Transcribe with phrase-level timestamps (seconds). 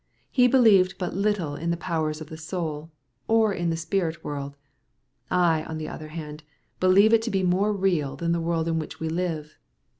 [0.31, 2.89] He believed but little in the powers of the soul,
[3.27, 4.57] or in the spirit world;
[5.29, 6.41] I, on the other hand,
[6.79, 9.59] believe it to be more real than the world in which we live."